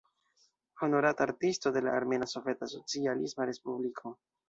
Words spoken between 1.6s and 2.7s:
de la Armena Soveta